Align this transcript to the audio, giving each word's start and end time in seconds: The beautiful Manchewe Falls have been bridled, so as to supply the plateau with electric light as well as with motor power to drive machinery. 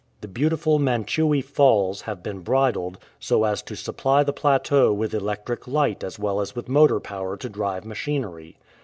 The 0.21 0.27
beautiful 0.27 0.79
Manchewe 0.79 1.43
Falls 1.43 2.01
have 2.01 2.23
been 2.23 2.39
bridled, 2.39 2.97
so 3.19 3.43
as 3.43 3.61
to 3.61 3.75
supply 3.75 4.23
the 4.23 4.33
plateau 4.33 4.91
with 4.91 5.13
electric 5.13 5.67
light 5.67 6.03
as 6.03 6.17
well 6.17 6.41
as 6.41 6.55
with 6.55 6.67
motor 6.67 6.99
power 6.99 7.37
to 7.37 7.47
drive 7.49 7.85
machinery. 7.85 8.57